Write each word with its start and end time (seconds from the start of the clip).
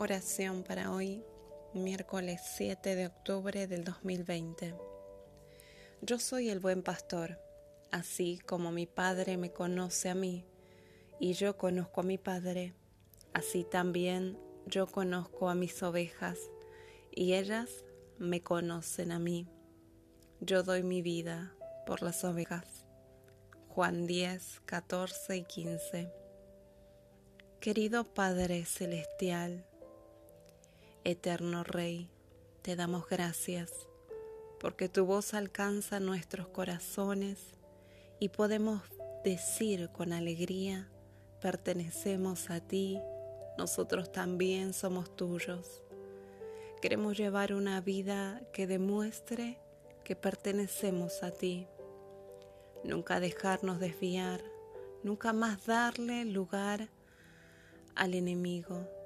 Oración 0.00 0.62
para 0.62 0.92
hoy, 0.92 1.24
miércoles 1.74 2.40
7 2.54 2.94
de 2.94 3.08
octubre 3.08 3.66
del 3.66 3.82
2020. 3.82 4.76
Yo 6.02 6.20
soy 6.20 6.50
el 6.50 6.60
buen 6.60 6.84
pastor, 6.84 7.40
así 7.90 8.38
como 8.46 8.70
mi 8.70 8.86
Padre 8.86 9.36
me 9.36 9.52
conoce 9.52 10.08
a 10.08 10.14
mí, 10.14 10.44
y 11.18 11.32
yo 11.32 11.56
conozco 11.58 12.02
a 12.02 12.04
mi 12.04 12.16
Padre, 12.16 12.74
así 13.32 13.64
también 13.64 14.38
yo 14.66 14.86
conozco 14.86 15.48
a 15.48 15.56
mis 15.56 15.82
ovejas, 15.82 16.38
y 17.10 17.34
ellas 17.34 17.84
me 18.18 18.40
conocen 18.40 19.10
a 19.10 19.18
mí. 19.18 19.48
Yo 20.40 20.62
doy 20.62 20.84
mi 20.84 21.02
vida 21.02 21.56
por 21.86 22.02
las 22.02 22.22
ovejas. 22.22 22.84
Juan 23.66 24.06
10, 24.06 24.60
14 24.64 25.38
y 25.38 25.42
15. 25.42 26.12
Querido 27.58 28.04
Padre 28.14 28.64
Celestial, 28.64 29.66
Eterno 31.10 31.64
Rey, 31.64 32.10
te 32.60 32.76
damos 32.76 33.08
gracias 33.08 33.72
porque 34.60 34.90
tu 34.90 35.06
voz 35.06 35.32
alcanza 35.32 36.00
nuestros 36.00 36.48
corazones 36.48 37.38
y 38.20 38.28
podemos 38.28 38.82
decir 39.24 39.88
con 39.88 40.12
alegría, 40.12 40.86
pertenecemos 41.40 42.50
a 42.50 42.60
ti, 42.60 43.00
nosotros 43.56 44.12
también 44.12 44.74
somos 44.74 45.16
tuyos. 45.16 45.82
Queremos 46.82 47.16
llevar 47.16 47.54
una 47.54 47.80
vida 47.80 48.42
que 48.52 48.66
demuestre 48.66 49.58
que 50.04 50.14
pertenecemos 50.14 51.22
a 51.22 51.30
ti. 51.30 51.66
Nunca 52.84 53.18
dejarnos 53.18 53.80
desviar, 53.80 54.42
nunca 55.02 55.32
más 55.32 55.64
darle 55.64 56.26
lugar 56.26 56.90
al 57.94 58.12
enemigo 58.12 58.97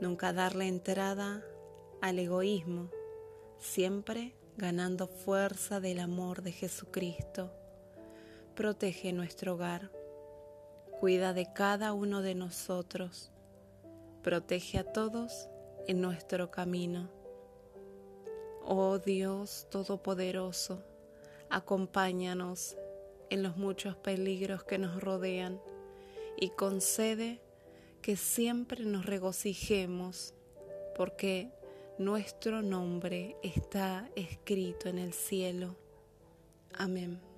nunca 0.00 0.32
darle 0.32 0.66
entrada 0.66 1.44
al 2.00 2.18
egoísmo, 2.18 2.90
siempre 3.58 4.34
ganando 4.56 5.06
fuerza 5.06 5.80
del 5.80 6.00
amor 6.00 6.42
de 6.42 6.52
Jesucristo. 6.52 7.50
Protege 8.54 9.12
nuestro 9.12 9.54
hogar, 9.54 9.90
cuida 11.00 11.32
de 11.32 11.52
cada 11.52 11.92
uno 11.92 12.22
de 12.22 12.34
nosotros, 12.34 13.30
protege 14.22 14.78
a 14.78 14.84
todos 14.84 15.48
en 15.86 16.00
nuestro 16.00 16.50
camino. 16.50 17.10
Oh 18.64 18.98
Dios 18.98 19.66
Todopoderoso, 19.70 20.82
acompáñanos 21.50 22.76
en 23.30 23.42
los 23.42 23.56
muchos 23.56 23.96
peligros 23.96 24.64
que 24.64 24.78
nos 24.78 25.02
rodean 25.02 25.60
y 26.36 26.50
concede 26.50 27.40
que 28.02 28.16
siempre 28.16 28.84
nos 28.84 29.06
regocijemos 29.06 30.34
porque 30.96 31.50
nuestro 31.98 32.60
nombre 32.60 33.36
está 33.42 34.10
escrito 34.16 34.88
en 34.88 34.98
el 34.98 35.12
cielo. 35.12 35.76
Amén. 36.74 37.31